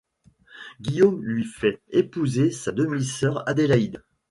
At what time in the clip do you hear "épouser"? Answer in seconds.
1.91-2.49